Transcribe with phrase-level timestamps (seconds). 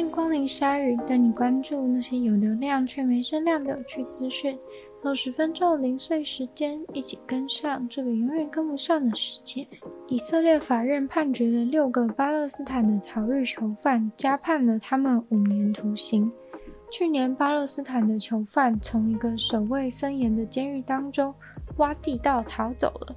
[0.00, 4.58] 欢迎光临鲨鱼，带你关注那些有流量却没声量的有趣资讯。
[5.04, 9.68] 用十分钟零碎时间，一起跟上这个永远跟不上的世界。
[10.08, 16.32] 以色列法院判决了六个巴勒斯坦的逃狱囚犯，加判了他们五年徒刑。
[16.90, 21.34] 去年，巴勒斯坦的囚犯从一个守卫森严的监狱当中
[21.76, 23.14] 挖地道逃走了，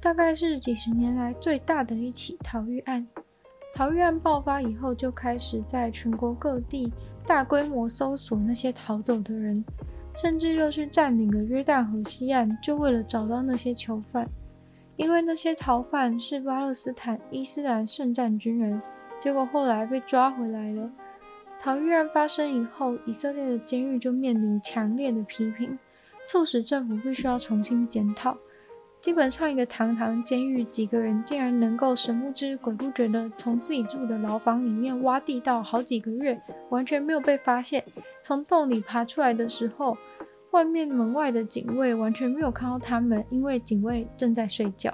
[0.00, 3.06] 大概是几十年来最大的一起逃狱案。
[3.76, 6.90] 逃狱案爆发以后，就开始在全国各地
[7.26, 9.62] 大规模搜索那些逃走的人，
[10.16, 14.26] 甚至又去占领了约旦河西岸，就为了找到那些囚犯。
[14.96, 18.80] 因为那些逃犯是巴勒斯坦伊斯兰圣战军人，
[19.18, 20.90] 结果后来被抓回来了。
[21.60, 25.78] 逃狱案发生以后，以色列的监狱就面临强烈的批评，
[26.26, 28.38] 促使政府必须要重新检讨。
[29.06, 36.36] 基本上，一个堂堂监狱，几个人竟然能够神不知鬼不觉的从自己住的牢房里面挖地道好几个月，
[36.70, 37.84] 完全没有被发现。
[38.20, 39.96] 从洞里爬出来的时候，
[40.50, 44.92] 外面门外的警卫完全没有看到他们，因为警卫正在睡觉。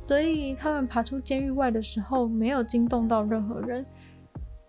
[0.00, 3.84] 所以他们爬出监狱外的时候，没有惊动到任何人。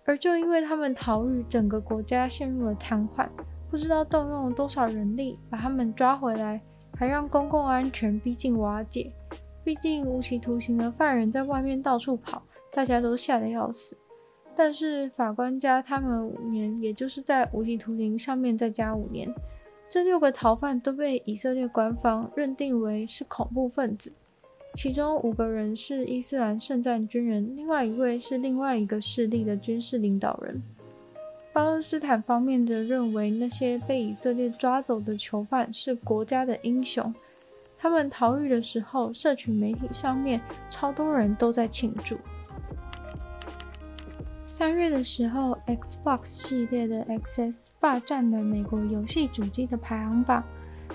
[0.05, 3.25] 而就因为他们逃狱，整个国家陷入了瘫痪，
[3.69, 6.61] 不知道动用了多少人力把他们抓回来。
[7.02, 9.11] 还让公共安全逼近瓦解。
[9.63, 13.97] 毕竟无期徒刑的犯人在外面到处跑，大家都吓得要死。
[14.55, 19.33] 但是法官加他们五年，也就是在无期徒刑上面再加五年。
[19.89, 24.13] 这六个逃犯都被以色列官方认定为是恐怖分子，
[24.75, 30.61] 其中五个人是伊斯兰圣战军人，另外一位是另外一个势力的军事领导人。
[31.53, 37.13] 巴勒斯坦方面则认为，那些被以色列抓走的囚犯是国家的英雄。
[37.77, 42.17] 他们逃狱的时候，社群媒体上面超多人都在庆祝。
[44.45, 50.44] 三月的时候，Xbox 系列的 XS 霸占了美国游戏主机的排行榜。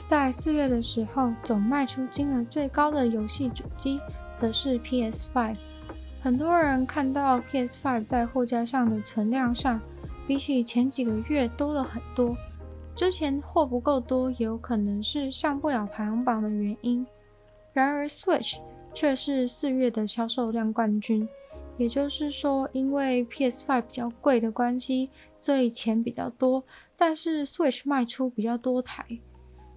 [0.05, 3.99] 在四月的时候，总卖出金额最高的游戏主机
[4.34, 5.56] 则是 PS5。
[6.23, 9.81] 很多人看到 PS5 在货架上的存量上，
[10.26, 12.37] 比起前几个月多了很多，
[12.94, 17.06] 之前货不够多也有可能是上不了排行榜的原因。
[17.72, 18.59] 然而，Switch
[18.92, 21.28] 却是四月的销售量冠军，
[21.76, 26.64] 也就是说，因为 PS5 比较贵的关系，所以钱比较多，
[26.97, 29.06] 但是 Switch 卖出比较多台。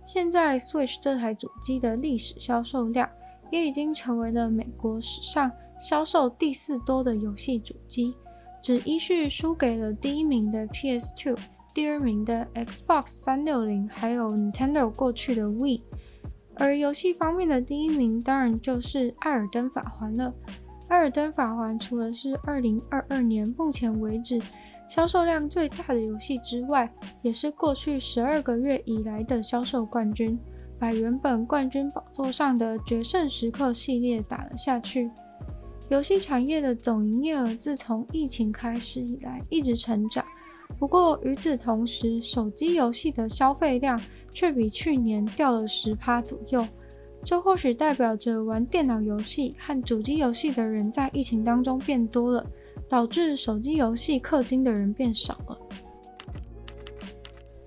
[0.05, 3.07] 现在 Switch 这台主机的历史销售量
[3.51, 8.15] 也已经成为了美国史上销售第四多的游戏主机。
[8.61, 11.37] 只依序输给了第一名的 PS2，
[11.73, 15.81] 第二名的 Xbox 360，还有 Nintendo 过去的 Wii。
[16.55, 20.33] 而游戏方面的第一名当然就是《艾尔登法环》了。
[20.89, 24.41] 《艾尔登法环》除了是2022年目前为止
[24.89, 26.91] 销售量最大的游戏之外，
[27.21, 30.37] 也是过去十二个月以来的销售冠军，
[30.77, 35.09] 把原本冠军宝座上的《决胜时刻》系列打了下去。
[35.89, 40.23] 游戏产业的总营业额自从疫情开始以来一直成长，
[40.77, 43.99] 不过与此同时，手机游戏的消费量
[44.31, 46.65] 却比去年掉了十趴左右。
[47.23, 52.45] 这或许代表着玩电脑游戏和主机游戏的人在疫情当中变多了，
[52.87, 55.57] 导致手机游戏氪金的人变少了。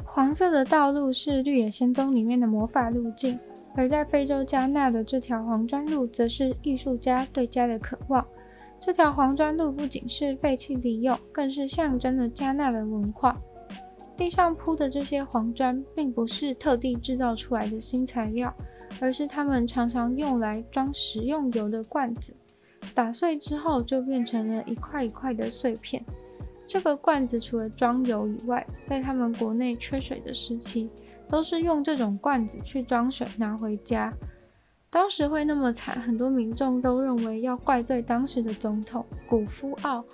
[0.05, 3.39] 黄色的道路是《绿野仙踪》里面的魔法路径。
[3.75, 8.27] 而在非洲加纳的这条黄砖路，则是艺术家对家的渴望。
[8.81, 13.37] 这条黄砖路不仅是废弃利用，更是象征了加纳的文化。
[14.17, 18.55] 地上铺的这些黄砖，并不是特地制造出来的新材料，
[19.01, 22.35] 而是他们常常用来装食用油的罐子。
[22.95, 26.05] 打碎之后，就变成了一块一块的碎片。
[26.67, 30.91] 这个罐子除了装油以外，在他们国内缺水的时期，
[31.33, 34.13] 都是用这种罐子去装水拿回家。
[34.91, 40.05] 当时会那么惨，很多民众都认为要怪罪当时的总统古夫奥。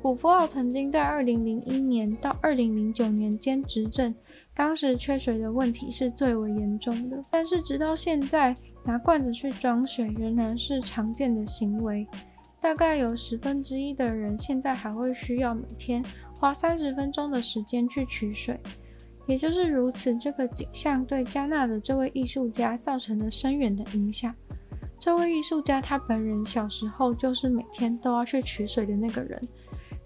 [0.00, 4.14] 古夫奥曾经在2001年到2009年间执政，
[4.54, 7.20] 当时缺水的问题是最为严重的。
[7.28, 8.54] 但是直到现在，
[8.84, 12.06] 拿罐子去装水仍然是常见的行为。
[12.60, 16.04] 大概有十分之一的人现在还会需要每天
[16.38, 18.60] 花三十分钟的时间去取水。
[19.26, 24.34] 也就是如此，这个景象对加纳的这位艺术家造成了深远的影响。
[24.98, 29.40] 这位艺术家他本人小时候就是每天都要去取水的那个人。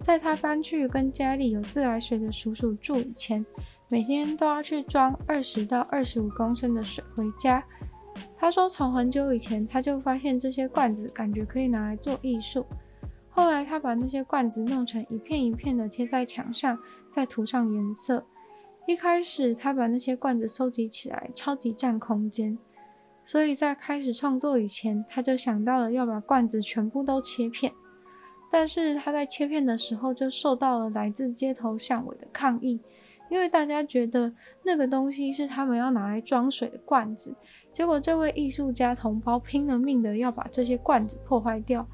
[0.02, 3.44] 在他搬去跟家里有自来水的叔叔住以前，
[3.90, 7.64] 每天都要去装二十到二十五公升的水回家。
[8.38, 12.64] 他说，从很久以前他就发现这些罐子感觉可以拿来做艺术。
[13.30, 16.78] 后来他把那些罐子弄成一片一片的贴在墙上，
[17.10, 18.24] 再涂上颜色。
[18.86, 22.56] 一开始他把那些罐子收集起来，超级占空间，
[23.24, 27.72] 所以在开始创作以前，他就想到了要把罐子全部都切片。
[28.48, 32.80] 但是他在切片的时候就受到了来自街头巷尾的抗议，
[33.28, 37.34] 因为大家觉得那个东西是他们要拿来装水的罐子。
[37.72, 41.86] 结果这位艺术家同胞拼了命的要把这些罐子破坏掉，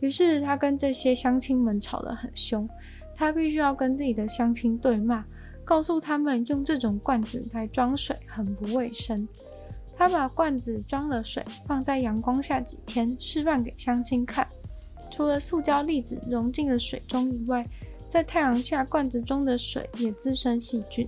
[0.00, 2.66] 于是他跟这些乡亲们吵得很凶，
[3.14, 5.22] 他必须要跟自己的乡亲对骂，
[5.68, 9.28] 告诉他们用这种罐子来装水很不卫生。
[9.94, 14.48] 他把罐子装了水放在阳光下几天，示范给乡亲看。
[15.10, 17.68] 除了塑胶粒子融进了水中以外，
[18.08, 21.06] 在太阳下，罐子中的水也滋生细菌。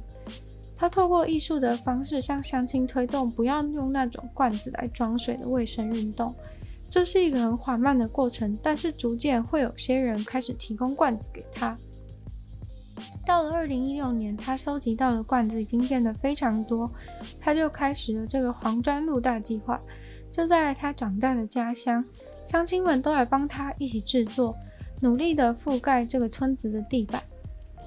[0.76, 6.34] 他透过艺术的方式向乡亲推动不要用那种罐子来装水的卫生运动。
[6.90, 11.78] 这是一个很缓慢的过程，但是逐渐会有些人开始提供罐子给他。
[13.24, 16.90] 到了二零一六年，他收集到的罐子已经变得非常多，
[17.40, 19.80] 他就开始了这个黄砖路大计划。
[20.30, 22.04] 就在他长大的家乡，
[22.46, 24.56] 乡亲们都来帮他一起制作，
[25.00, 27.20] 努力地覆盖这个村子的地板。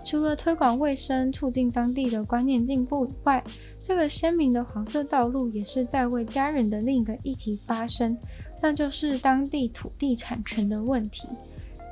[0.06, 3.42] 除了推广卫生、促进当地的观念进步以外，
[3.82, 8.18] 这个鲜明的黄色道路也是在为家人的另一个议题发声，
[8.62, 11.30] 那就是当地土地产权的问题。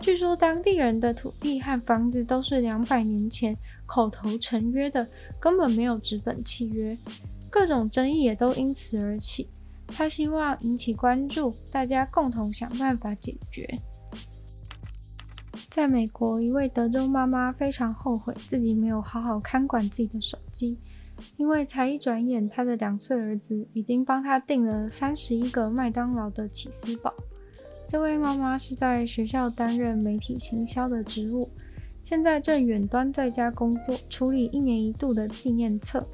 [0.01, 3.55] 据说当地人的土地和房子都是两百年前
[3.85, 5.07] 口头成约的，
[5.39, 6.97] 根本没有纸本契约，
[7.51, 9.47] 各种争议也都因此而起。
[9.87, 13.79] 他希望引起关注，大家共同想办法解决。
[15.69, 20.79] 在美国，一位德州妈妈非常后悔自己没有好好看管自己的手机，
[21.37, 27.13] 因为才一转眼，她的两岁儿子已经帮她订了三十一个麦当劳的起司堡。
[27.91, 31.49] 这位妈妈是在学校担任媒体行销的职务，
[32.01, 36.07] 现在正远端在家工作，处理一年一度的纪念册。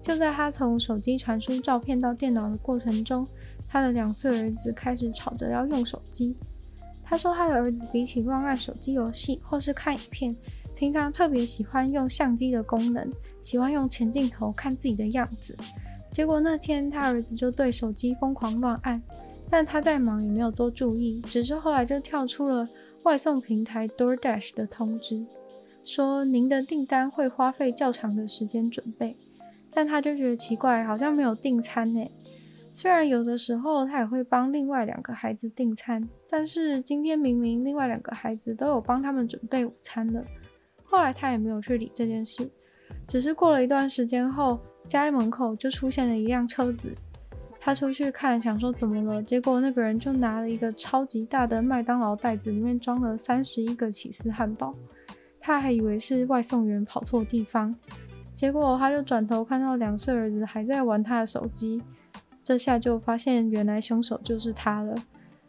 [0.00, 3.26] 就在她从手机传输照片到电脑的过程中，
[3.66, 6.36] 她的两岁儿子开始吵着要用手机。
[7.02, 10.36] 她说，她的儿子比起乱按手机游戏或是看影片，
[10.76, 13.04] 平常特别喜欢用相机的功能，
[13.42, 15.56] 喜欢用前镜头看自己的样子。
[16.12, 19.02] 结果那天，他儿子就对手机疯狂乱按，
[19.50, 22.68] 但他在忙也没有多注意，只是后来就跳出了
[23.04, 25.24] 外送平台 DoorDash 的通知，
[25.84, 29.16] 说您的订单会花费较长的时间准备。
[29.70, 32.10] 但他就觉得奇怪，好像没有订餐呢。
[32.72, 40.24] 虽然有的时候他也会帮另外两个孩子订餐，但是今天明明另外两个孩子都有帮他们准备午餐了。
[40.82, 42.50] 后来他也没有去理这件事，
[43.06, 44.58] 只是过了一段时间后，
[44.88, 46.94] 家门口就出现了一辆车子。
[47.66, 54.72] 他出去看，想说怎么了，结果那个人就拿了一个超级大的麦当劳袋子，里面装了三十一个起司汉堡。
[55.40, 57.74] 他还以为是外送员跑错地方。
[58.32, 61.82] 结果他就转头看到两岁儿子还在玩他的手机，
[62.44, 64.94] 这下就发现原来凶手就是他了。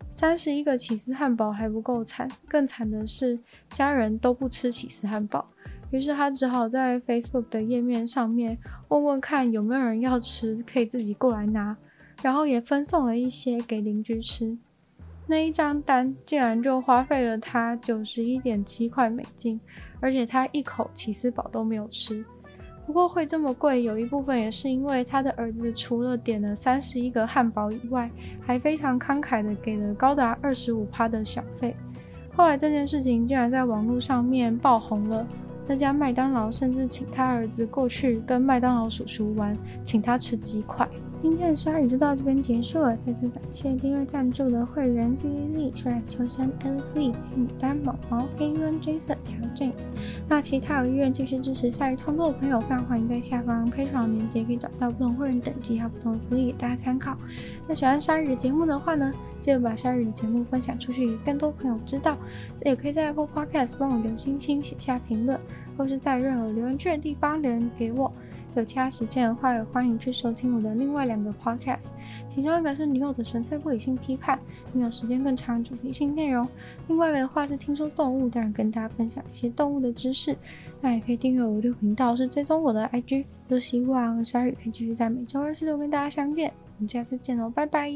[0.09, 3.37] 三十一个起司汉堡还不够惨，更惨的是
[3.69, 5.45] 家人都不吃起司汉堡，
[5.91, 11.77] 于是他只好在 Facebook 的页面上面问问看有没有人要吃，可以自己过来拿，
[12.21, 14.57] 然后也分送了一些给邻居吃。
[15.27, 19.59] 那一张单竟然就花费了他九十一点七块美金，
[19.99, 22.23] 而且他一口起司堡都没有吃。
[22.85, 31.75] 不过会这么贵，有一部分也是因为他的儿子除了点了三十一个汉堡以外，还非常慷慨的给了高达二十五趴的小费。
[32.33, 35.27] 后来这件事情竟然在网络上面爆红了，
[35.68, 40.87] 那家麦当劳甚至请他儿子过去跟麦当劳叔叔玩，请他吃鸡块。
[41.29, 49.87] 今天的鲨鱼就到这边结束了，再次感谢订阅赞助的会员 Z Z、水染秋生、L V、牡丹、毛毛、黑人 Jason、还有 James。
[50.29, 57.17] 那其他有意愿继续支持鲨鱼创作的朋友，非常欢迎在下方配上链接可以找到不同会员等级还有不同的福利给大家参考。
[57.67, 62.17] 那喜欢鲨鱼的节目的话呢，记得把鲨鱼的节目分享出去，给更多朋友知道。
[62.55, 65.37] 这也可以在 Apple Podcast 帮我留星星、写下评论，
[65.77, 68.09] 或是在任何留言区的地方留言给我。
[68.56, 71.89] 有其他时间的话，也欢迎去收听我的另外两个 podcast，
[72.27, 74.39] 其中一个是女友的纯粹不理性批判，
[74.73, 76.45] 女友时间更长主题性内容；
[76.87, 80.35] 另外一个的话是听说动物，当然跟大家分享一些动物的知识。
[80.81, 83.25] 那也可以订阅我的频道，是追踪我的 IG。
[83.47, 86.51] 都希望鲨鱼可以继续在每周二、四、都跟大家相见。
[86.77, 87.89] 我们下次见喽，拜拜。